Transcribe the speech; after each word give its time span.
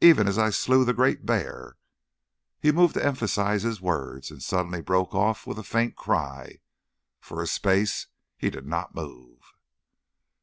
Even 0.00 0.26
as 0.26 0.38
I 0.38 0.48
slew 0.48 0.86
the 0.86 0.94
great 0.94 1.26
bear." 1.26 1.76
He 2.58 2.72
moved 2.72 2.94
to 2.94 3.04
emphasise 3.04 3.60
his 3.60 3.78
words, 3.78 4.30
and 4.30 4.42
suddenly 4.42 4.80
broke 4.80 5.14
off 5.14 5.46
with 5.46 5.58
a 5.58 5.62
faint 5.62 5.96
cry. 5.96 6.60
For 7.20 7.42
a 7.42 7.46
space 7.46 8.06
he 8.38 8.48
did 8.48 8.64
not 8.66 8.94
move. 8.94 9.52